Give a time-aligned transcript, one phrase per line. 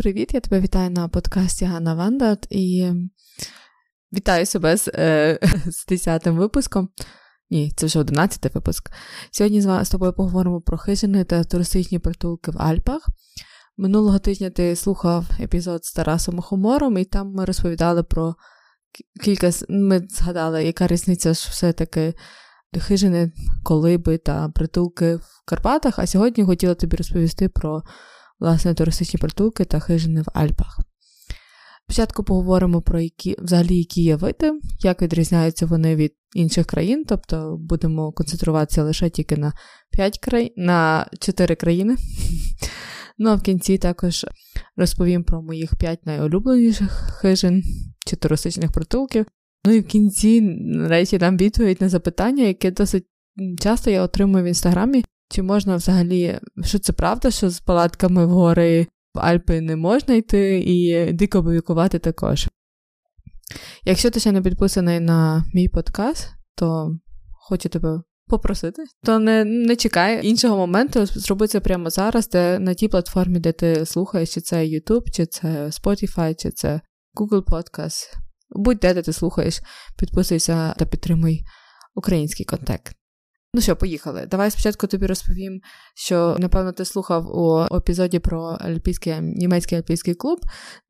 [0.00, 2.92] Привіт, я тебе вітаю на подкасті Ганна Вандат і
[4.12, 6.88] вітаю себе з е, з 10-м випуском.
[7.50, 8.90] Ні, це вже 11-й випуск.
[9.30, 13.08] Сьогодні з, тобою поговоримо про хижини та туристичні притулки в Альпах.
[13.76, 18.34] Минулого тижня ти слухав епізод з Тарасом Хумором, і там ми розповідали про
[19.24, 19.50] кілька.
[19.68, 22.14] Ми згадали, яка різниця ж все-таки
[22.78, 23.32] хижини,
[23.64, 25.98] колиби та притулки в Карпатах.
[25.98, 27.82] А сьогодні хотіла тобі розповісти про
[28.40, 30.80] власне туристичні притулки та хижини в Альпах.
[31.84, 37.56] Спочатку поговоримо про які взагалі які є види, як відрізняються вони від інших країн, тобто
[37.60, 39.52] будемо концентруватися лише тільки на
[39.90, 41.96] 5 країн, на 4 країни.
[43.22, 44.26] Ну а в кінці також
[44.76, 47.62] розповім про моїх 5 найулюбленіших хижин
[48.06, 49.26] чи туристичних притулків.
[49.66, 53.06] Ну і в кінці, нарешті, дам відповідь на запитання, яке досить
[53.62, 55.04] часто я отримую в інстаграмі.
[55.30, 60.14] Чи можна взагалі, що це правда, що з палатками в гори в Альпи не можна
[60.14, 62.48] йти і дико бойкувати також?
[63.84, 66.96] Якщо ти ще не підписаний на мій подкаст, то
[67.48, 72.74] хочу тебе попросити, то не не чекай іншого моменту, зроби це прямо зараз, де на
[72.74, 76.80] тій платформі, де ти слухаєш, чи це YouTube, чи це Spotify, чи це
[77.14, 78.14] Google Podcast.
[78.50, 79.60] Будь-де де ти слухаєш,
[79.98, 81.40] підписуйся та підтримуй
[81.94, 82.99] український контент.
[83.54, 84.26] Ну що, поїхали.
[84.30, 85.60] Давай спочатку тобі розповім,
[85.94, 90.38] що напевно ти слухав у епізоді про альпійський німецький альпійський клуб,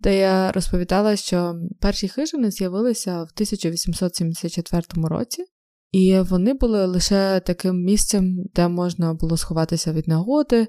[0.00, 5.44] де я розповідала, що перші хижини з'явилися в 1874 році,
[5.92, 10.68] і вони були лише таким місцем, де можна було сховатися від нагоди,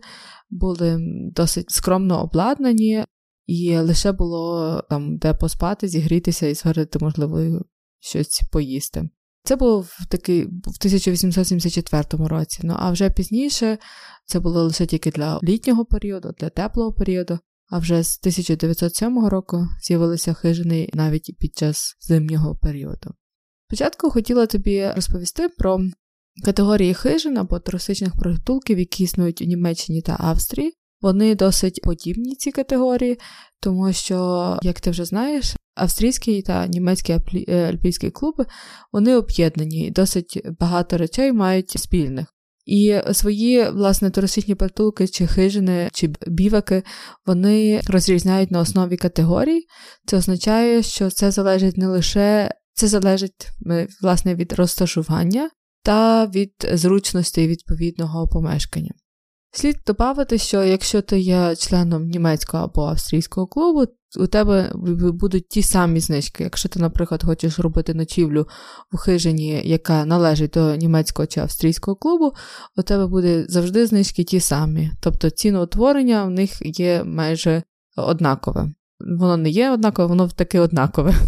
[0.50, 0.98] були
[1.36, 3.06] досить скромно обладнані,
[3.46, 7.62] і лише було там де поспати, зігрітися і зварити, можливо,
[8.00, 9.10] щось поїсти.
[9.44, 12.60] Це було в такий в 1874 році.
[12.64, 13.78] Ну а вже пізніше
[14.26, 17.40] це було лише тільки для літнього періоду, для теплого періоду.
[17.72, 23.14] А вже з 1907 року з'явилися хижини навіть під час зимнього періоду.
[23.68, 25.80] Спочатку хотіла тобі розповісти про
[26.46, 30.74] категорії хижин або туристичних притулків, які існують у Німеччині та Австрії.
[31.02, 33.20] Вони досить подібні ці категорії,
[33.60, 37.16] тому що, як ти вже знаєш, австрійський та німецький
[37.48, 38.46] е, альпійські клуби
[38.92, 42.26] вони об'єднані і досить багато речей мають спільних.
[42.66, 46.84] І свої, власне, туристичні притулки чи хижини, чи біваки
[47.26, 49.62] вони розрізняють на основі категорій.
[50.06, 55.50] Це означає, що це залежить не лише це залежить е, власне від розташування
[55.84, 58.92] та від зручності відповідного помешкання.
[59.52, 63.86] Слід додати, що якщо ти є членом німецького або австрійського клубу,
[64.20, 64.72] у тебе
[65.14, 66.44] будуть ті самі знижки.
[66.44, 68.48] Якщо ти, наприклад, хочеш робити ночівлю
[68.92, 72.34] в хижині, яка належить до німецького чи австрійського клубу,
[72.78, 74.92] у тебе буде завжди знижки ті самі.
[75.02, 77.64] Тобто ціноутворення в них є майже
[77.98, 78.72] однакове.
[79.20, 81.16] Воно не є однакове, воно таки однакове.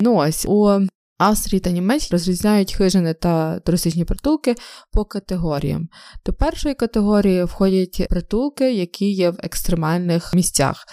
[0.00, 0.86] Ну ось у
[1.18, 4.54] Австрії та Німеччині розрізняють хижини та туристичні притулки
[4.92, 5.88] по категоріям.
[6.26, 10.84] До першої категорії входять притулки, які є в екстремальних місцях.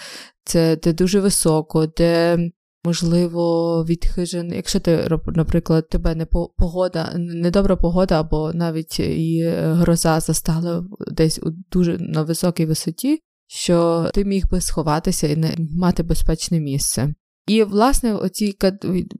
[0.44, 2.38] Це де дуже високо, де.
[2.84, 6.26] Можливо, від хижин, якщо ти, наприклад, тебе не
[6.56, 14.10] погода, недобра погода, або навіть і гроза застала десь у дуже на високій висоті, що
[14.14, 17.14] ти міг би сховатися і не мати безпечне місце.
[17.46, 18.54] І, власне, оці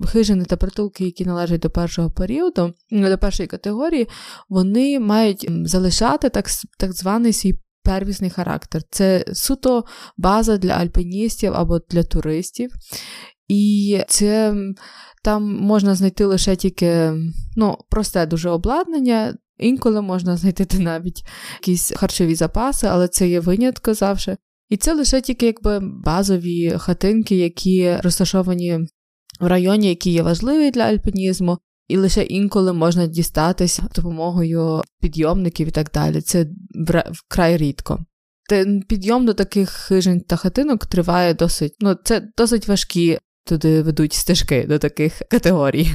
[0.07, 4.09] хижини та притулки, які належать до першого періоду, до першої категорії,
[4.49, 6.47] вони мають залишати так,
[6.79, 8.83] так званий свій первісний характер.
[8.91, 9.85] Це суто
[10.17, 12.71] база для альпіністів або для туристів.
[13.49, 14.55] І це
[15.23, 17.13] там можна знайти лише тільки
[17.57, 19.35] ну, просте дуже обладнання.
[19.59, 21.25] Інколи можна знайти навіть
[21.55, 24.37] якісь харчові запаси, але це є виняток завжди.
[24.69, 28.79] І це лише тільки якби базові хатинки, які розташовані
[29.41, 31.59] в районі, які є важливі для альпінізму,
[31.89, 36.21] і лише інколи можна дістатися допомогою підйомників і так далі.
[36.21, 36.47] Це
[37.13, 37.99] вкрай рідко.
[38.89, 44.65] Підйом до таких хижин та хатинок триває досить, ну, це досить важкі туди ведуть стежки
[44.69, 45.89] до таких категорій.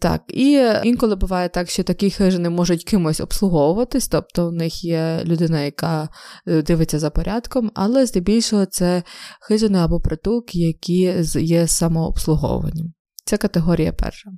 [0.00, 5.22] Так, і інколи буває так, що такі хижини можуть кимось обслуговуватись, тобто в них є
[5.24, 6.08] людина, яка
[6.46, 9.02] е, дивиться за порядком, але здебільшого це
[9.40, 12.92] хижини або притулки, які є самообслуговуванням.
[13.24, 14.30] Це категорія перша.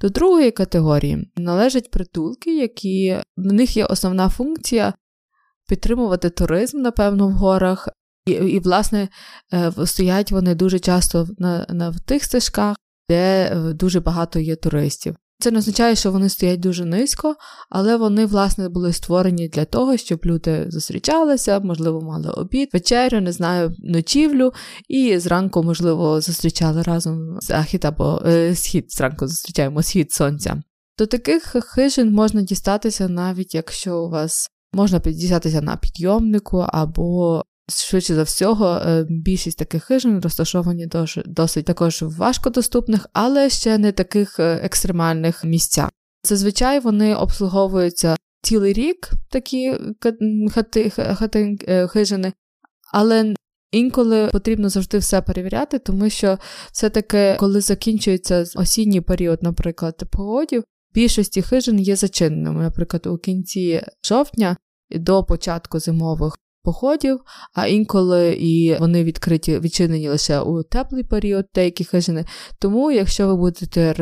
[0.00, 4.94] До другої категорії належать притулки, які в них є основна функція
[5.68, 7.88] підтримувати туризм, напевно, в горах.
[8.26, 9.08] І, і власне,
[9.54, 12.76] е, стоять вони дуже часто на, на в тих стежках,
[13.08, 15.16] де е, дуже багато є туристів.
[15.42, 17.36] Це не означає, що вони стоять дуже низько,
[17.70, 23.32] але вони, власне, були створені для того, щоб люди зустрічалися, можливо, мали обід, вечерю, не
[23.32, 24.52] знаю, ночівлю,
[24.88, 28.92] і зранку, можливо, зустрічали разом захід або е, схід.
[28.92, 30.62] Зранку зустрічаємо схід сонця.
[30.98, 31.42] До таких
[31.74, 37.42] хижин можна дістатися, навіть якщо у вас можна дістатися на підйомнику або
[37.76, 40.88] Швидше за всього, е, більшість таких хижин розташовані
[41.26, 45.90] досить також важкодоступних, але ще не таких е, екстремальних місцях.
[46.24, 49.74] Зазвичай вони обслуговуються цілий рік, такі
[50.50, 52.32] хати, хати е, хижини,
[52.92, 53.34] але
[53.70, 56.38] інколи потрібно завжди все перевіряти, тому що
[56.72, 60.64] все-таки, коли закінчується осінній період, наприклад, погодів,
[60.94, 62.62] більшості хижин є зачиненими.
[62.62, 64.56] Наприклад, у кінці жовтня
[64.90, 67.20] до початку зимових походів,
[67.54, 72.24] а інколи і вони відкриті відчинені лише у теплий період, деякі хижини.
[72.58, 73.92] Тому, якщо ви будете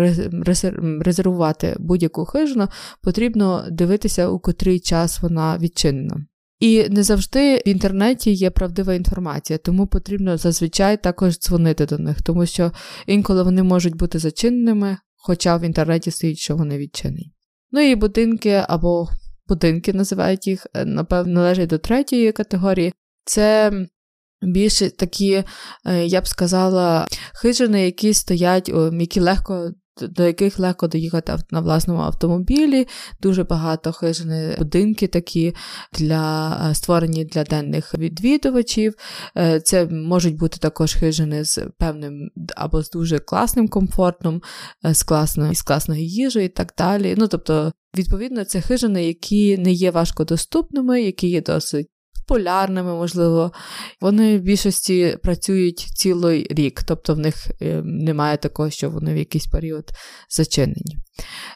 [1.00, 2.68] резервувати будь-яку хижину,
[3.02, 6.26] потрібно дивитися, у котрий час вона відчинена.
[6.60, 12.22] І не завжди в інтернеті є правдива інформація, тому потрібно зазвичай також дзвонити до них,
[12.22, 12.72] тому що
[13.06, 17.32] інколи вони можуть бути зачиненими, хоча в інтернеті стоїть, що вони відчинені.
[17.72, 19.08] Ну і будинки або
[19.50, 22.92] будинки називають їх, е, напевно, належать до третьої категорії.
[23.24, 23.72] Це
[24.42, 25.44] більше такі,
[25.86, 28.70] е, я б сказала, хижини, які стоять,
[29.00, 29.70] які легко.
[30.06, 32.86] До яких легко доїхати на власному автомобілі,
[33.22, 35.54] дуже багато хижини, будинки такі
[35.92, 38.94] для е, створені для денних відвідувачів.
[39.64, 44.42] Це можуть бути також хижини з певним або з дуже класним комфортом,
[44.84, 47.14] з класною з класною їжею і так далі.
[47.18, 51.88] Ну, тобто Відповідно, це хижини, які не є важкодоступними, які є досить
[52.30, 53.52] популярними, можливо.
[54.00, 59.16] Вони в більшості працюють цілий рік, тобто в них е, немає такого, що вони в
[59.16, 59.84] якийсь період
[60.30, 60.96] зачинені.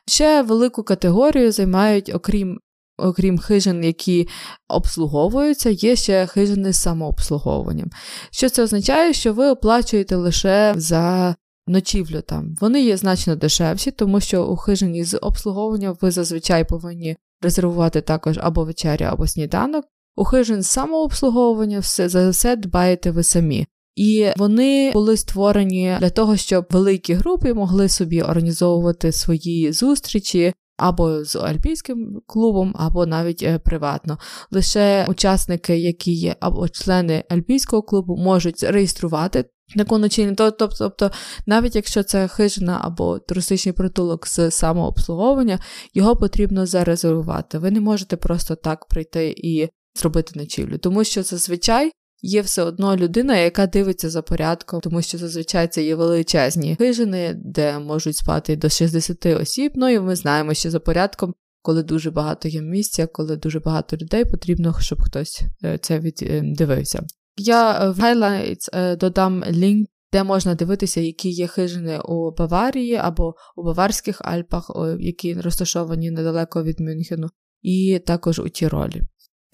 [0.06, 2.58] Ще велику категорію займають, окрім.
[2.98, 4.28] Окрім хижин, які
[4.68, 7.90] обслуговуються, є ще хижини з самообслуговуванням.
[8.30, 11.34] Що це означає, що ви оплачуєте лише за
[11.66, 12.54] ночівлю там.
[12.60, 18.38] Вони є значно дешевші, тому що у хижині з обслуговування ви зазвичай повинні резервувати також
[18.42, 19.84] або вечерю, або сніданок.
[20.16, 23.66] У хижин самообслуговування все за все дбаєте ви самі.
[23.96, 30.54] І вони були створені для того, щоб великі групи могли собі організовувати свої зустрічі.
[30.76, 34.18] Або з альпійським клубом, або навіть е, приватно.
[34.50, 39.44] Лише учасники, які є або члени альпійського клубу, можуть реєструвати
[39.76, 40.34] таку ночівлю.
[40.34, 41.10] Тобто, тобто,
[41.46, 45.58] навіть якщо це хижина або туристичний притулок з самообслуговування,
[45.94, 47.58] його потрібно зарезервувати.
[47.58, 51.92] Ви не можете просто так прийти і зробити ночівлю, тому що зазвичай.
[52.26, 57.34] Є все одно людина, яка дивиться за порядком, тому що зазвичай це є величезні хижини,
[57.44, 59.72] де можуть спати до 60 осіб.
[59.74, 63.96] Ну і ми знаємо, що за порядком, коли дуже багато є місця, коли дуже багато
[63.96, 67.02] людей, потрібно, щоб хтось е, це віддивився.
[67.36, 72.94] Я е, в Highlights е, додам лінк, де можна дивитися, які є хижини у Баварії
[72.94, 77.28] або у Баварських Альпах, які розташовані недалеко від Мюнхену,
[77.62, 79.02] і також у Тіролі.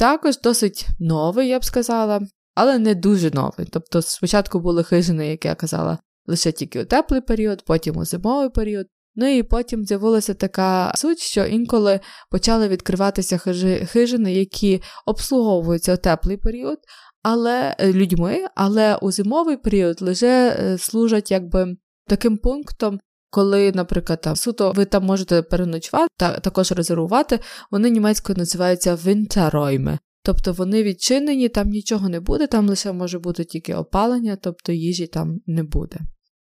[0.00, 2.20] Також досить новий, я б сказала,
[2.54, 3.66] але не дуже новий.
[3.70, 8.50] Тобто, спочатку були хижини, як я казала, лише тільки у теплий період, потім у зимовий
[8.50, 8.86] період.
[9.14, 13.38] Ну і потім з'явилася така суть, що інколи почали відкриватися
[13.86, 16.78] хижини, які обслуговуються у теплий період,
[17.22, 21.76] але е, людьми, але у зимовий період лише е, служать якби
[22.06, 23.00] таким пунктом.
[23.30, 27.38] Коли, наприклад, там суто ви там можете переночувати, та також резервувати,
[27.70, 29.98] вони німецькою називаються вінтеройми.
[30.22, 35.06] Тобто вони відчинені, там нічого не буде, там лише може бути тільки опалення, тобто їжі
[35.06, 35.98] там не буде.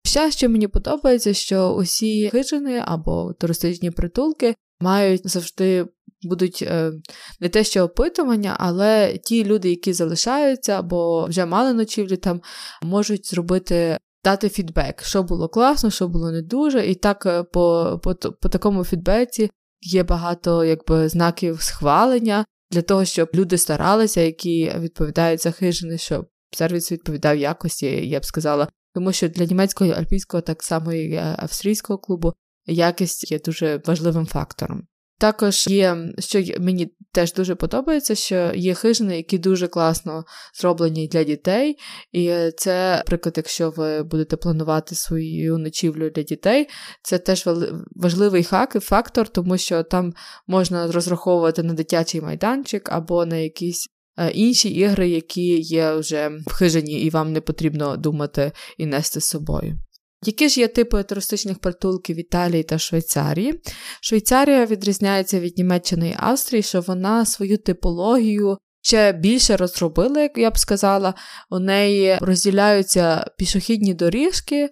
[0.06, 5.86] Ще, що мені подобається, що усі хижини або туристичні притулки мають завжди
[6.24, 6.92] будуть е,
[7.40, 12.42] не те, що опитування, але ті люди, які залишаються або вже мали ночівлі, там
[12.84, 13.98] можуть зробити.
[14.24, 18.50] Дати фідбек, що було класно, що було не дуже, і так е, по по, по
[18.50, 19.50] такому фідбеці
[19.82, 26.28] є багато якби знаків схвалення для того, щоб люди старалися, які відповідають за хижини, щоб
[26.52, 28.68] сервіс відповідав якості, я б сказала.
[28.94, 32.34] Тому що для німецького альпійського, так само і австрійського клубу,
[32.66, 34.88] якість є дуже важливим фактором.
[35.22, 40.24] Також є, що мені теж дуже подобається, що є хижини, які дуже класно
[40.62, 41.78] зроблені для дітей.
[42.12, 46.68] І це, наприклад, якщо ви будете планувати свою ночівлю для дітей,
[47.04, 47.50] це теж
[47.96, 50.14] важливий хак і фактор, тому що там
[50.48, 53.88] можна розраховувати на дитячий майданчик або на якісь.
[54.18, 59.22] Е, інші ігри, які є вже в хижині, і вам не потрібно думати і нести
[59.22, 59.80] з собою.
[60.26, 63.62] Які ж є типи туристичних притулків Італії та Швейцарії?
[64.02, 70.52] Швейцарія відрізняється від Німеччини і Австрії, що вона свою типологію ще більше розробила, як я
[70.52, 71.14] б сказала.
[71.50, 74.70] У неї розділяються пішохідні доріжки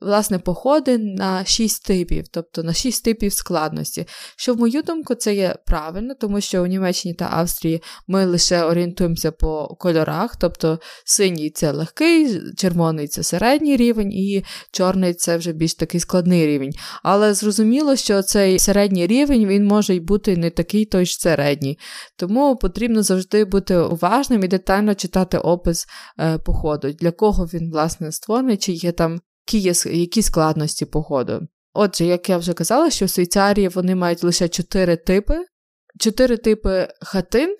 [0.00, 4.06] власне, походи на шість типів, тобто на шість типів складності.
[4.36, 8.62] Що, в мою думку, це є правильно, тому що у Німеччині та Австрії ми лише
[8.62, 15.52] орієнтуємося по кольорах, тобто синій це легкий, червоний це середній рівень, і чорний це вже
[15.52, 16.72] більш такий складний рівень.
[17.02, 21.78] Але зрозуміло, що цей середній рівень він може й бути не такий той ж середній.
[22.16, 25.86] Тому потрібно завжди бути уважним і детально читати опис
[26.18, 29.20] е, походу, для кого він, власне, створений, чи є там
[29.54, 31.40] які є які складності походу.
[31.74, 35.38] Отже, як я вже казала, що в Швейцарії вони мають лише чотири типи,
[36.00, 37.56] чотири типи хатин.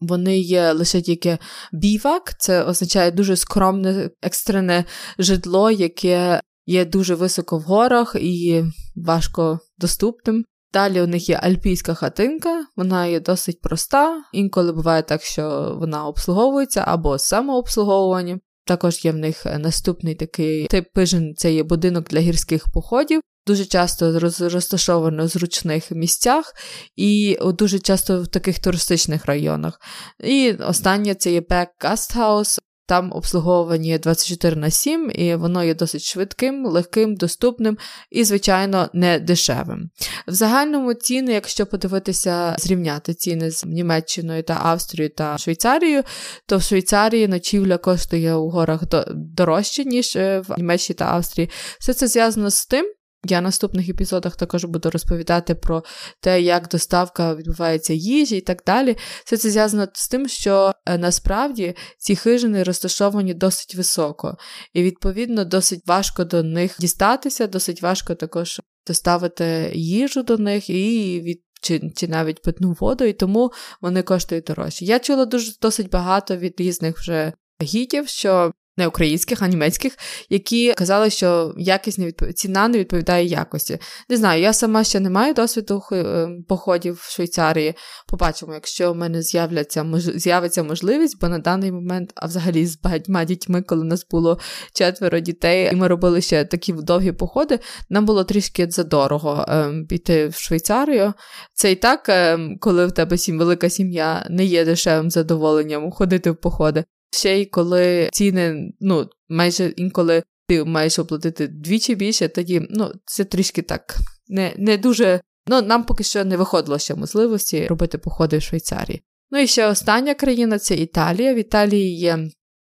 [0.00, 1.38] Вони є лише тільки
[1.72, 4.84] бівак, це означає дуже скромне екстрене
[5.18, 8.64] житло, яке є дуже високо в горах і
[8.96, 10.44] важко доступним.
[10.72, 14.24] Далі у них є альпійська хатинка, вона є досить проста.
[14.32, 18.38] Інколи буває так, що вона обслуговується або самообслуговування.
[18.66, 23.20] Також є в них е, наступний такий тип пижин це є будинок для гірських походів.
[23.46, 26.54] Дуже часто розташовано в зручних місцях
[26.96, 29.80] і дуже часто в таких туристичних районах.
[30.20, 36.02] І останнє це є Back Gasthaus, там обслуговування 24 на 7, і воно є досить
[36.02, 37.78] швидким, легким, доступним
[38.10, 39.90] і, звичайно, не дешевим.
[40.28, 46.02] В загальному ціни, якщо подивитися, зрівняти ціни з Німеччиною та Австрією та Швейцарією,
[46.46, 48.82] то в Швейцарії ночівля коштує у горах
[49.14, 51.50] дорожче, ніж е, в Німеччині та Австрії.
[51.80, 52.86] Все це зв'язано з тим,
[53.26, 55.84] я в наступних епізодах також буду розповідати про
[56.20, 58.96] те, як доставка відбувається їжі і так далі.
[59.24, 64.36] Все це зв'язано з тим, що е, насправді ці хижини розташовані досить високо,
[64.72, 71.20] і, відповідно, досить важко до них дістатися, досить важко також доставити їжу до них і
[71.20, 71.40] від.
[71.60, 74.84] Чи чи навіть питну воду, і тому вони коштують дорожче.
[74.84, 79.96] Я чула дуже досить багато від різних вже гідів, що не українських, а німецьких,
[80.30, 82.32] які казали, що якість не відпов...
[82.32, 83.78] ціна не відповідає якості.
[84.08, 87.74] Не знаю, я сама ще не маю досвіду е, походів в Швейцарії.
[88.08, 90.02] Побачимо, якщо в мене з'являться мож...
[90.02, 94.38] з'явиться можливість, бо на даний момент, а взагалі з багатьма дітьми, коли нас було
[94.74, 97.58] четверо дітей, і ми робили ще такі довгі походи,
[97.90, 101.12] нам було трішки задорого ем, піти в Швейцарію.
[101.54, 106.30] Це і так, ем, коли в тебе сім велика сім'я, не є дешевим задоволенням ходити
[106.30, 106.84] в походи.
[107.14, 113.24] Ще й коли ціни, ну, майже інколи ти маєш оплатити двічі більше, тоді ну, це
[113.24, 113.96] трішки так
[114.28, 115.20] не не дуже.
[115.46, 119.02] Ну, нам поки що не виходило ще можливості робити походи в Швейцарії.
[119.30, 121.34] Ну і ще остання країна це Італія.
[121.34, 122.18] В Італії є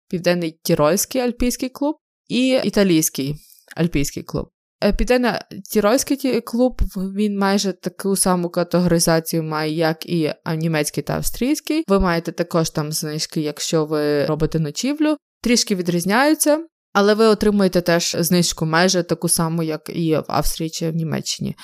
[0.09, 1.95] Південний Тірольський альпійський клуб
[2.27, 3.35] і італійський
[3.75, 4.49] альпійський клуб.
[4.83, 6.81] Е, Південно-Тірольський клуб
[7.15, 11.83] він майже таку саму категоризацію має, як і німецький та австрійський.
[11.87, 16.65] Ви маєте також там знижки, якщо ви робите ночівлю, трішки відрізняються.
[16.93, 21.55] Але ви отримуєте теж знижку майже таку саму, як і в Австрії чи в Німеччині.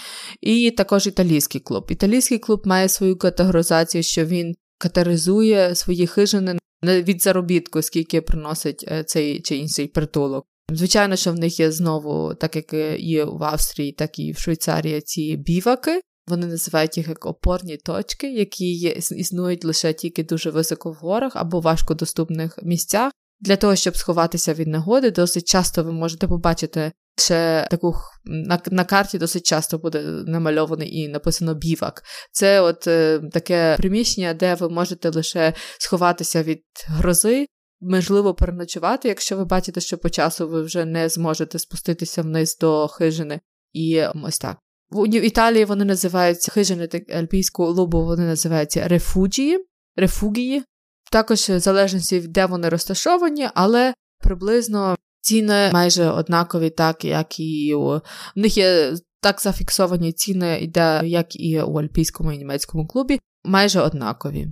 [0.41, 1.87] І також італійський клуб.
[1.89, 9.03] Італійський клуб має свою категоризацію, що він категоризує свої хижини від заробітку, скільки приносить е,
[9.03, 10.45] цей чи інший притулок.
[10.71, 15.01] Звичайно, що в них є знову, так як є в Австрії, так і в Швейцарії
[15.01, 16.01] ці біваки.
[16.27, 18.71] Вони називають їх як опорні точки, які
[19.15, 23.11] існують лише тільки дуже високо в горах або важкодоступних місцях.
[23.39, 27.93] Для того, щоб сховатися від негоди, досить часто ви можете побачити ще таку
[28.25, 32.03] на на карті досить часто буде намальований і написано бівак.
[32.31, 37.47] Це от е, таке приміщення, де ви можете лише сховатися від грози,
[37.81, 42.87] можливо переночувати, якщо ви бачите, що по часу ви вже не зможете спуститися вниз до
[42.87, 43.39] хижини.
[43.73, 44.57] І ось так.
[44.91, 49.65] В Італії вони називаються хижини альпійського лубу, вони називаються рефуджії,
[49.95, 50.63] рефугії.
[51.11, 57.97] Також в залежності де вони розташовані, але приблизно ціни майже однакові, так як і у
[57.97, 58.01] в
[58.35, 60.71] них є так зафіксовані ціни,
[61.03, 64.47] як і у альпійському і німецькому клубі, майже однакові.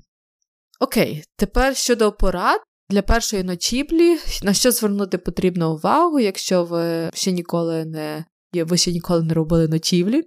[0.80, 7.32] Окей, тепер щодо порад, для першої ночівлі, на що звернути потрібно увагу, якщо ви ще
[7.32, 8.26] ніколи не
[8.64, 10.24] ви ще ніколи не робили ночівлі.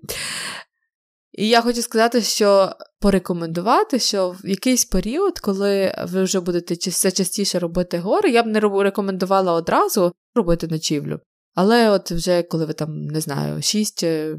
[1.32, 7.10] І я хочу сказати, що порекомендувати, що в якийсь період, коли ви вже будете все
[7.10, 11.20] частіше робити гори, я б не рекомендувала одразу робити ночівлю.
[11.54, 14.38] Але от вже коли ви там, не знаю, 6, е,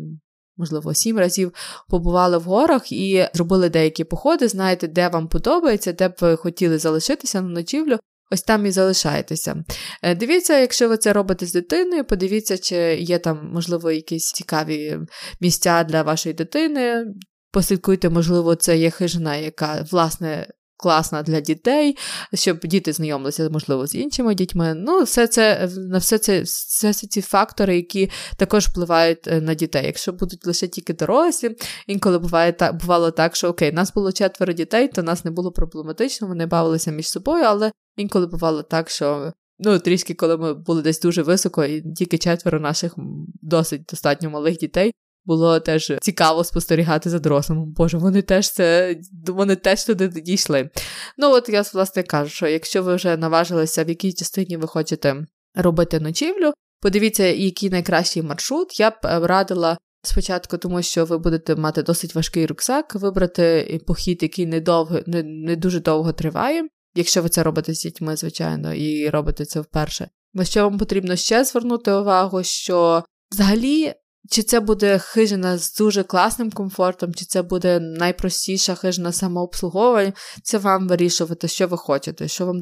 [0.58, 1.54] можливо, 7 разів
[1.90, 6.78] побували в горах і зробили деякі походи, знаєте, де вам подобається, де б ви хотіли
[6.78, 7.98] залишитися на ночівлю,
[8.32, 9.64] ось там і залишайтеся.
[10.02, 14.98] Е, дивіться, якщо ви це робите з дитиною, подивіться, чи є там, можливо, якісь цікаві
[15.42, 17.06] місця для вашої дитини.
[17.52, 20.48] Послідкуйте, можливо, це є хижина, яка, власне,
[20.80, 21.98] класна для дітей,
[22.34, 24.74] щоб діти знайомилися, можливо, з іншими дітьми.
[24.78, 29.86] Ну, все це на все це все ці фактори, які також впливають е, на дітей.
[29.86, 31.56] Якщо будуть лише тільки дорослі,
[31.88, 35.52] інколи буває так, бувало так, що окей, нас було четверо дітей, то нас не було
[35.52, 39.34] проблематично, вони бавилися між собою, але інколи бувало так, що.
[39.62, 42.94] Ну, трішки, коли ми були десь дуже високо, і тільки четверо наших
[43.42, 44.94] досить достатньо малих дітей
[45.26, 47.66] було теж цікаво спостерігати за дорослими.
[47.66, 48.96] Боже, вони теж це
[49.28, 50.70] вони теж туди дійшли.
[51.18, 55.26] Ну, от я власне кажу, що якщо ви вже наважилися, в якій частині ви хочете
[55.56, 58.80] робити ночівлю, подивіться, який найкращий маршрут.
[58.80, 59.78] Я б е, радила.
[60.04, 64.64] Спочатку, тому що ви будете мати досить важкий рюкзак, вибрати похід, який не
[65.08, 69.60] не, не дуже довго триває, якщо ви це робите з дітьми, звичайно, і робите це
[69.60, 70.10] вперше.
[70.34, 73.94] На що вам потрібно ще звернути увагу, що взагалі
[74.30, 80.58] чи це буде хижина з дуже класним комфортом, чи це буде найпростіша хижина самообслуговування, це
[80.58, 82.62] вам вирішувати, що ви хочете, що вам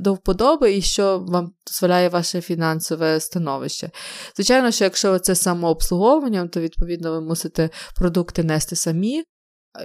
[0.00, 3.90] до вподоби і що вам дозволяє ваше фінансове становище.
[4.36, 9.24] Звичайно, що якщо це самообслуговування, то відповідно ви мусите продукти нести самі.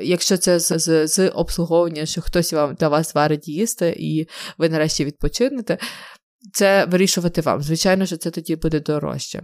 [0.02, 4.70] Якщо це з, з, з обслуговування, що хтось вам для вас варить їсти, і ви
[4.70, 5.78] нарешті відпочинете,
[6.54, 7.62] це вирішувати вам.
[7.62, 9.44] Звичайно, що це тоді буде дорожче.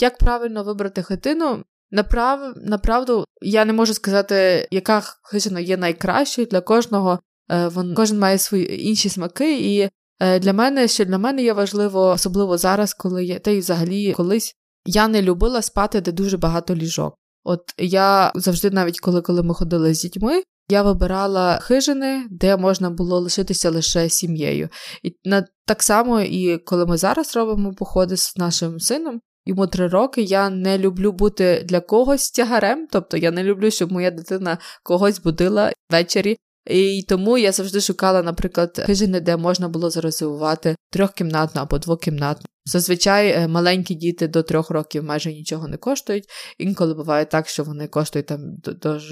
[0.00, 1.64] Як правильно вибрати хатину?
[1.90, 2.52] Направ...
[2.56, 7.20] Направду, я не можу сказати, яка хижина є найкращою для кожного.
[7.50, 9.90] Е, вон, Кожен має свої інші смаки, і
[10.20, 14.12] е, для мене, що для мене є важливо, особливо зараз, коли я та й взагалі
[14.12, 14.54] колись
[14.86, 17.18] я не любила спати, де дуже багато ліжок.
[17.48, 22.90] От я завжди, навіть коли коли ми ходили з дітьми, я вибирала хижини, де можна
[22.90, 24.68] було лишитися лише сім'єю.
[25.02, 29.88] І на так само, і коли ми зараз робимо походи з нашим сином, йому три
[29.88, 30.22] роки.
[30.22, 35.20] Я не люблю бути для когось тягарем, тобто я не люблю, щоб моя дитина когось
[35.20, 36.36] будила ввечері.
[36.66, 42.46] І тому я завжди шукала, наприклад, хижини, де можна було зарезервувати трьохкімнатну або двокімнатну.
[42.64, 46.24] Зазвичай е, маленькі діти до трьох років майже нічого не коштують.
[46.58, 48.40] Інколи буває так, що вони коштують там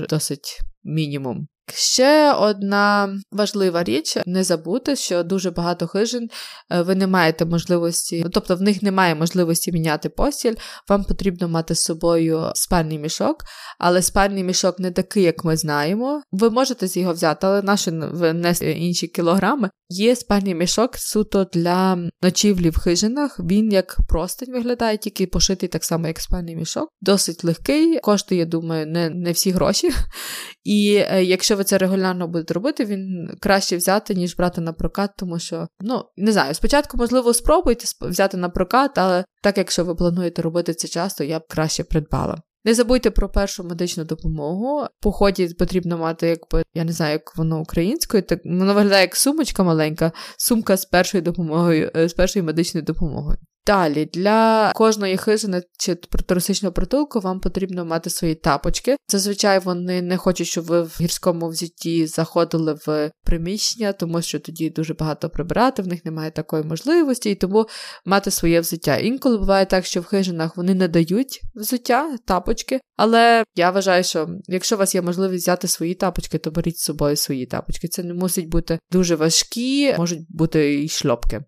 [0.08, 1.46] досить мінімум.
[1.72, 6.28] Ще одна важлива річ не забути, що дуже багато хижин
[6.70, 10.54] е, ви не маєте можливості, ну, тобто в них немає можливості міняти постіль.
[10.88, 13.36] Вам потрібно мати з собою спальний мішок,
[13.78, 16.22] але спальний мішок не такий, як ми знаємо.
[16.32, 19.70] Ви можете з його взяти, але наші внести інші кілограми.
[19.88, 23.40] Є спальний мішок суто для ночівлі в хижинах.
[23.40, 26.88] Він як простень виглядає, тільки пошитий так само, як спальний мішок.
[27.00, 29.90] Досить легкий, коштує, думаю, не, не всі гроші.
[31.10, 35.38] е, якщо ви це регулярно будете робити, він краще взяти, ніж брати на прокат, тому
[35.38, 40.42] що, ну, не знаю, спочатку, можливо, спробуйте взяти на прокат, але так, якщо ви плануєте
[40.42, 42.38] робити це часто, я б краще придбала.
[42.64, 44.86] Не забудьте про першу медичну допомогу.
[45.00, 49.16] По ході потрібно мати, якби я не знаю, як воно українською, так воно виглядає як
[49.16, 53.38] сумочка маленька, сумка з першою допомогою, е, з першою медичною допомогою.
[53.66, 58.96] Далі для кожної хижини чи туристичного притулку вам потрібно мати свої тапочки.
[59.08, 64.70] Зазвичай вони не хочуть, щоб ви в гірському взутті заходили в приміщення, тому що тоді
[64.70, 67.66] дуже багато прибирати, в них немає такої можливості, і тому
[68.04, 68.96] мати своє взуття.
[68.96, 72.80] Інколи буває так, що в хижинах вони не дають взуття, тапочки.
[72.96, 76.82] Але я вважаю, що якщо у вас є можливість взяти свої тапочки, то беріть з
[76.82, 77.88] собою свої тапочки.
[77.88, 81.44] Це не мусить бути дуже важкі, можуть бути і шльопки.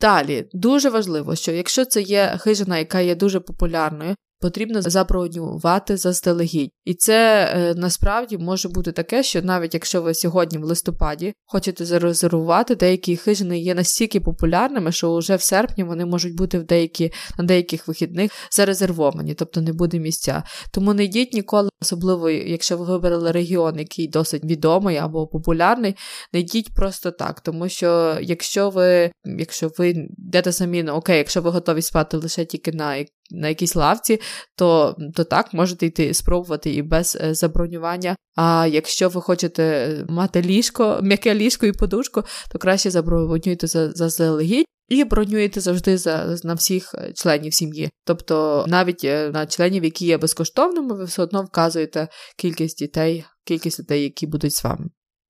[0.00, 0.48] Далі.
[0.52, 6.70] Дуже важливо, що якщо це є хижина, яка є дуже популярною, потрібно забронювати заздалегідь.
[6.84, 11.84] І це е, насправді може бути таке, що навіть якщо ви сьогодні в листопаді хочете
[11.84, 17.12] зарезервувати, деякі хижини є настільки популярними, що вже в серпні вони можуть бути в деякі,
[17.38, 20.42] на деяких вихідних зарезервовані, тобто не буде місця.
[20.72, 25.96] Тому не йдіть ніколи, особливо, якщо ви вибрали регіон, який досить відомий або популярний,
[26.32, 27.40] не йдіть просто так.
[27.40, 32.72] Тому що якщо ви якщо ви йдете самі, окей, якщо ви готові спати лише тільки
[32.72, 32.96] на
[33.30, 34.20] на якійсь лавці,
[34.56, 38.16] то то так можете йти спробувати і без е, забронювання.
[38.36, 44.66] А якщо ви хочете мати ліжко, м'яке ліжко і подушку, то краще забронюйте заздалегідь.
[44.88, 47.90] І бронюєте завжди за на всіх е, членів сім'ї.
[48.04, 53.80] Тобто навіть е, на членів, які є безкоштовними, ви все одно вказуєте кількість дітей, кількість
[53.80, 54.86] дітей, які будуть з вами.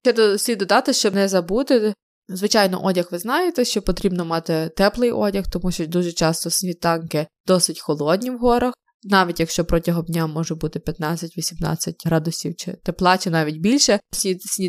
[0.06, 1.94] Ще слід додати, щоб не забути.
[2.32, 7.80] Звичайно, одяг ви знаєте, що потрібно мати теплий одяг, тому що дуже часто світанки досить
[7.80, 13.60] холодні в горах, навіть якщо протягом дня може бути 15-18 градусів чи тепла, чи навіть
[13.60, 14.00] більше,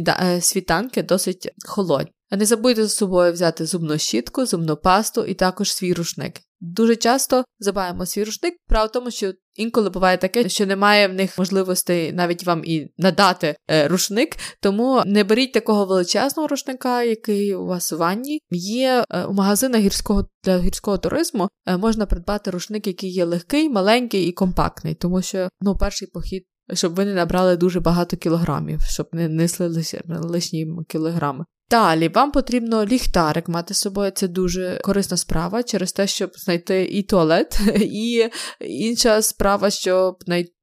[0.07, 2.11] е, світанки досить холодні.
[2.31, 6.39] Не забудьте з собою взяти зубну щітку, зубну пасту і також свій рушник.
[6.59, 8.53] Дуже часто забуваємо свій рушник.
[8.67, 12.91] Право в тому, що інколи буває таке, що немає в них можливостей навіть вам і
[12.97, 18.39] надати е, рушник, тому не беріть такого величезного рушника, який у вас у ванні.
[18.51, 23.69] Є е, у магазинах гірського для гірського туризму е, можна придбати рушник, який є легкий,
[23.69, 26.43] маленький і компактний, тому що ну перший похід.
[26.73, 31.45] Щоб ви не набрали дуже багато кілограмів, щоб не несли лишні кілограми.
[31.71, 34.11] Далі вам потрібно ліхтарик мати з собою.
[34.11, 38.29] Це дуже корисна справа через те, щоб знайти і туалет, і
[38.59, 40.15] інша справа, щоб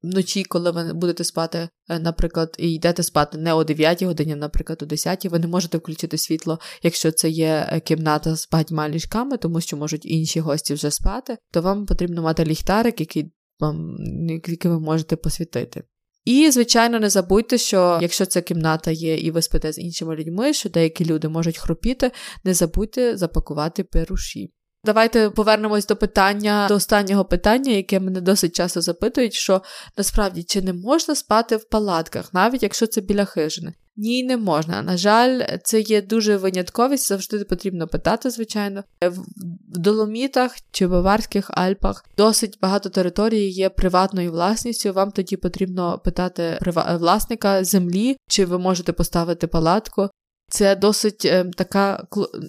[0.03, 4.83] вночі, коли ви будете спати, е, наприклад, і йдете спати не о 9 годині, наприклад,
[4.83, 9.37] о 10, ви не можете включити світло, якщо це є е, кімната з багатьма ліжками,
[9.37, 13.95] тому що можуть інші гості вже спати, то вам потрібно мати ліхтарик, який вам
[14.27, 15.83] який ви можете посвітити.
[16.29, 20.53] І, звичайно, не забудьте, що якщо ця кімната є і ви спите з іншими людьми,
[20.53, 22.11] що деякі люди можуть хропіти,
[22.43, 24.53] не забудьте запакувати перуші.
[24.85, 29.61] Давайте повернемось до питання, до останнього питання, яке мене досить часто запитують, що
[29.97, 33.73] насправді чи не можна спати в палатках, навіть якщо це біля хижини.
[34.01, 34.81] Ні, не можна.
[34.81, 38.83] На жаль, це є дуже винятковість, завжди потрібно питати, звичайно.
[39.01, 44.93] В Доломітах чи Баварських Альпах досить багато території є приватною власністю.
[44.93, 46.59] Вам тоді потрібно питати
[46.99, 50.09] власника землі, чи ви можете поставити палатку.
[50.49, 52.07] Це досить е, така.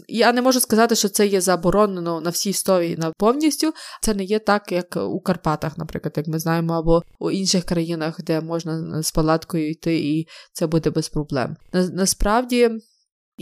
[0.08, 3.72] Я не можу сказати, що це є заборонено на всій історії на повністю.
[4.02, 8.22] Це не є так, як у Карпатах, наприклад, як ми знаємо, або у інших країнах,
[8.22, 11.56] де можна з палаткою йти, і це буде без проблем.
[11.72, 12.70] На, насправді.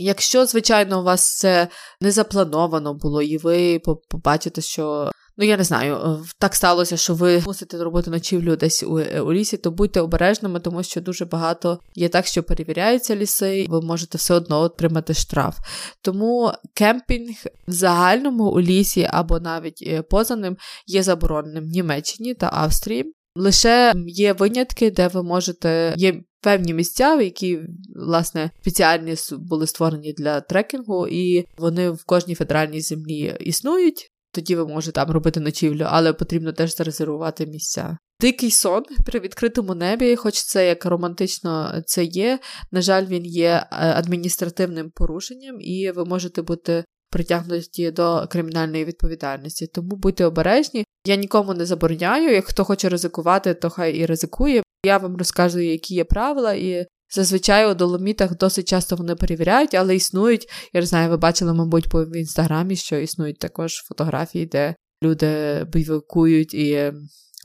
[0.01, 1.67] Якщо, звичайно, у вас це
[2.01, 7.13] не заплановано було, і ви побачите, що Ну, я не знаю, е, так сталося, що
[7.13, 11.25] ви мусите робити ночівлю десь у, е, у лісі, то будьте обережними, тому що дуже
[11.25, 15.57] багато є так, що перевіряються ліси, і ви можете все одно отримати штраф.
[16.01, 17.35] Тому кемпінг
[17.67, 23.13] в загальному у лісі або навіть е, поза ним є забороненим в Німеччині та Австрії.
[23.35, 25.93] Лише є винятки, де ви можете.
[25.97, 27.59] Є певні місця, які,
[27.95, 34.65] власне, спеціальні були створені для трекінгу, і вони в кожній федеральній землі існують тоді ви
[34.65, 37.97] можете там робити ночівлю, але потрібно теж зарезервувати місця.
[38.21, 42.39] Дикий сон при відкритому небі, хоч це як романтично це є.
[42.71, 49.67] На жаль, він є е, адміністративним порушенням, і ви можете бути притягнуті до кримінальної відповідальності.
[49.67, 50.85] Тому будьте обережні.
[51.05, 52.33] Я нікому не забороняю.
[52.33, 54.63] Як хто хоче ризикувати, то хай і ризикує.
[54.85, 59.95] Я вам розказую, які є правила, і Зазвичай у доломітах досить часто вони перевіряють, але
[59.95, 65.63] існують, я не знаю, ви бачили, мабуть, в інстаграмі, що існують також фотографії, де люди
[65.73, 66.93] бивакують і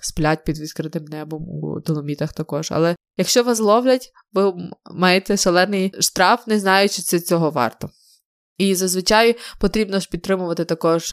[0.02, 2.68] сплять під відкритим небом у доломітах також.
[2.72, 4.52] Але якщо вас ловлять, ви
[4.94, 7.90] маєте шалений штраф, не знаючи, це цього варто.
[8.58, 11.12] І зазвичай потрібно ж підтримувати також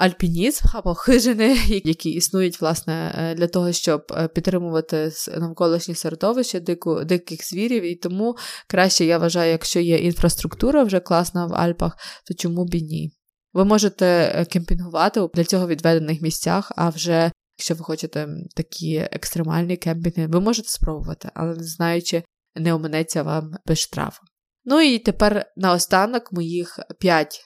[0.00, 7.04] альпінізм або хижини, які існують власне е, для того, щоб е, підтримувати навколишнє середовище дику,
[7.04, 7.82] диких звірів.
[7.82, 8.36] І тому
[8.68, 13.10] краще я вважаю, якщо є інфраструктура вже класна в Альпах, то чому б і ні?
[13.52, 19.76] Ви можете е, кемпінгувати для цього відведених місцях, а вже якщо ви хочете такі екстремальні
[19.76, 22.22] кемпінги, ви можете спробувати, але не знаючи,
[22.56, 24.22] не оминеться вам без штрафу.
[24.64, 27.40] Ну і тепер наостанок моїх п'ять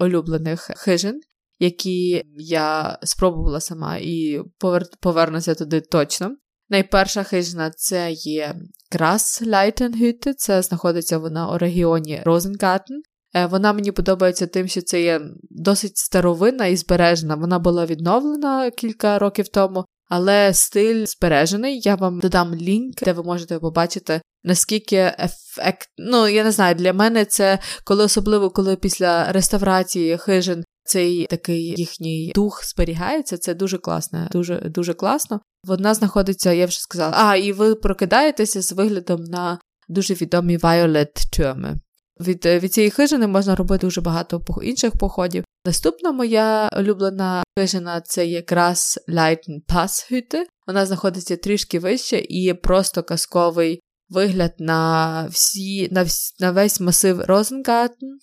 [0.00, 1.20] улюблених хижин,
[1.60, 4.86] які я спробувала сама і повер...
[5.00, 6.36] повернуся туди точно.
[6.68, 8.54] Найперша хижина це є
[8.92, 13.02] Грасляйтенгютте, це знаходиться вона у регіоні Розенгартен.
[13.50, 15.20] Вона мені подобається тим, що це є
[15.50, 17.34] досить старовинна і збережена.
[17.34, 21.80] Вона була відновлена кілька років тому, але стиль збережений.
[21.80, 25.88] Я вам додам лінк, де ви можете побачити, наскільки ефект.
[25.98, 31.74] Ну, я не знаю, для мене це коли особливо коли після реставрації хижин цей такий
[31.76, 33.38] їхній дух зберігається.
[33.38, 35.40] Це дуже класно, дуже дуже класно.
[35.64, 37.14] Вона знаходиться, я вже сказала.
[37.16, 41.74] А, і ви прокидаєтеся з виглядом на дуже відомі Violet Türme.
[42.20, 45.44] Від від цієї хижини можна робити дуже багато інших походів.
[45.66, 50.42] Наступна моя улюблена хижина це якраз Leiten Passhütte.
[50.66, 57.20] Вона знаходиться трішки вище і просто казковий вигляд на всі на, всі, на весь масив
[57.20, 58.18] Розенгартен.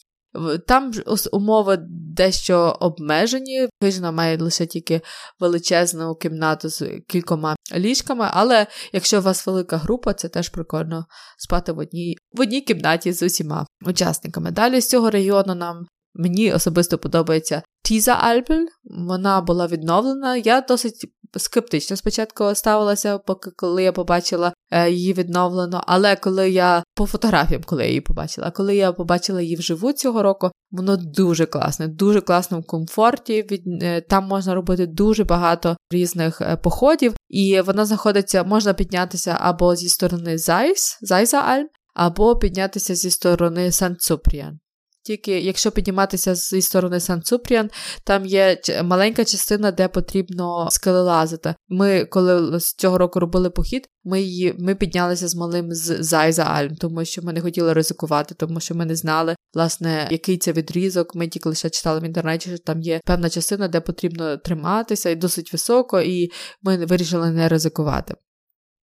[0.68, 0.92] Там
[1.32, 3.68] умови дещо обмежені.
[3.84, 5.02] Хижина має лише тільки
[5.40, 11.06] величезну кімнату з кількома ліжками, але якщо у вас велика група, це теж прикольно
[11.38, 14.52] спати в одній в одній кімнаті з усіма учасниками.
[14.52, 15.86] Далі з цього регіону нам
[16.20, 18.66] Мені особисто подобається Тірзер Альпль.
[18.84, 20.36] Вона була відновлена.
[20.36, 25.84] Я досить скептично спочатку ставилася, поки коли я побачила е, її відновлено.
[25.88, 30.24] Але коли я по фотографіям, коли я її побачила, коли я побачила її вживу цього
[30.24, 33.48] року, воно дуже класне, дуже класно в комфорті.
[33.52, 39.38] Від е, там можна робити дуже багато різних е, походів, і вона знаходиться, можна піднятися
[39.40, 44.60] або зі сторони Зайс, Зайза Альм, або піднятися зі сторони Сан-Цупріан.
[45.08, 47.70] Тільки якщо підніматися зі сторони Сан-Цупріан,
[48.04, 51.56] там є маленька частина, де потрібно скелелазити.
[51.68, 56.44] Ми, коли з цього року робили похід, ми її ми піднялися з малим з Зайза
[56.44, 60.52] Альм, тому що ми не хотіли ризикувати, тому що ми не знали, власне, який це
[60.52, 61.16] відрізок.
[61.16, 65.16] Ми тільки лише читали в інтернеті, що там є певна частина, де потрібно триматися і
[65.16, 68.16] досить високо, і ми вирішили не ризикувати.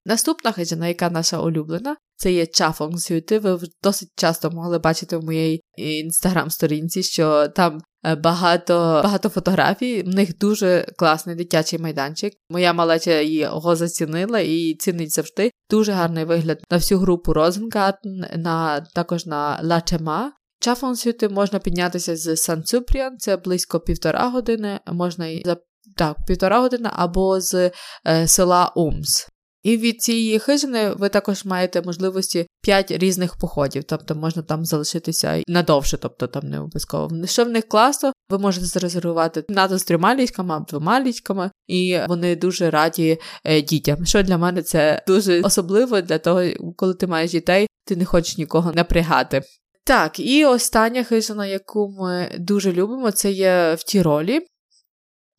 [0.05, 3.39] Наступна хижина, яка наша улюблена, це є Чафонгютте.
[3.39, 10.03] Ви досить часто могли бачити в моїй інстаграм-сторінці, що там е, багато багато фотографій.
[10.03, 12.33] В них дуже класний дитячий майданчик.
[12.49, 15.51] Моя малеча його зацінила і цінить завжди.
[15.69, 20.31] Дуже гарний вигляд на всю групу Розенгартен, на також на Латемар.
[20.59, 25.57] Чафонгютте можна піднятися з Санкт Ципріан, це близько півтора години, можна і за
[25.95, 27.71] так, півтора години або з
[28.07, 29.27] е, села Умс.
[29.63, 35.43] І від цієї хижини ви також маєте можливості 5 різних походів, тобто можна там залишитися
[35.47, 37.25] надовше, тобто там не обов'язково.
[37.25, 41.99] Що в них класно, ви можете зарезервувати кімнату з трьома ліжками або двома ліжками, і
[42.07, 44.05] вони дуже раді е, дітям.
[44.05, 46.43] Що для мене це дуже особливо для того,
[46.75, 49.41] коли ти маєш дітей, ти не хочеш нікого напрягати.
[49.85, 54.41] Так, і остання хижина, яку ми дуже любимо, це є в Тіролі.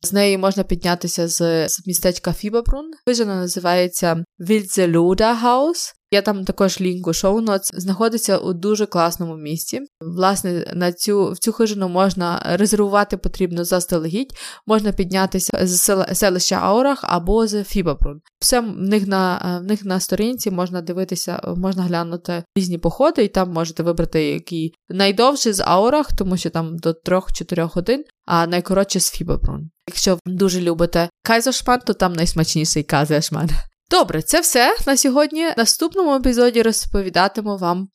[0.03, 2.91] З неї можна піднятися з, з містечка Фібабрун.
[3.07, 5.93] Вижена називається Вільзелуда Хаус.
[6.15, 9.81] Я там також лінку шоу-ноц, знаходиться у дуже класному місці.
[10.01, 14.33] Власне, на цю в цю хижину можна резервувати потрібно заздалегідь,
[14.67, 18.21] можна піднятися з селища Аурах або з Фібабрун.
[18.39, 23.27] Все в них на в них на сторінці можна дивитися, можна глянути різні походи, і
[23.27, 28.99] там можете вибрати який найдовший з Аурах, тому що там до 3-4 годин, а найкоротше
[28.99, 29.69] з Фібабрун.
[29.87, 33.49] Якщо дуже любите кайзершман, то там найсмачніший казершман.
[33.89, 35.45] Добре, це все на сьогодні.
[35.45, 37.89] В наступному епізоді розповідатиму вам,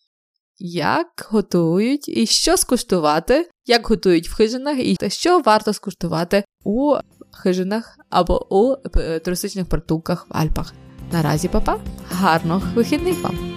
[0.58, 6.96] як готують і що скуштувати, як готують в хижинах, і що варто скуштувати у
[7.32, 10.74] хижинах або у е, туристичних притулках в Альпах.
[11.12, 13.49] Наразі, папа, гарних вихідних вам!